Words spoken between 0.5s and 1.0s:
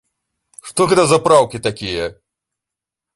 Што